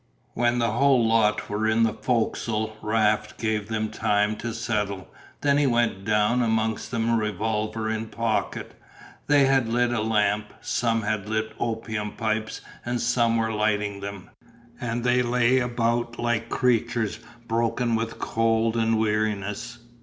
When 0.33 0.57
the 0.57 0.71
whole 0.71 1.07
lot 1.07 1.47
were 1.47 1.67
in 1.67 1.83
the 1.83 1.93
fo'c'sle 1.93 2.71
Raft 2.81 3.37
gave 3.37 3.67
them 3.67 3.89
time 3.91 4.35
to 4.37 4.51
settle, 4.51 5.07
then 5.41 5.59
he 5.59 5.67
went 5.67 6.05
down 6.05 6.41
amongst 6.41 6.89
them 6.89 7.15
revolver 7.19 7.87
in 7.87 8.07
pocket. 8.07 8.73
They 9.27 9.45
had 9.45 9.69
lit 9.69 9.91
a 9.91 10.01
lamp, 10.01 10.53
some 10.59 11.03
had 11.03 11.29
lit 11.29 11.53
opium 11.59 12.13
pipes 12.13 12.61
and 12.83 12.99
some 12.99 13.37
were 13.37 13.51
lighting 13.53 13.99
them, 13.99 14.31
and 14.79 15.03
they 15.03 15.21
lay 15.21 15.59
about 15.59 16.17
like 16.17 16.49
creatures 16.49 17.19
broken 17.47 17.93
with 17.93 18.17
cold 18.17 18.75
and 18.75 18.97
weariness. 18.97 19.77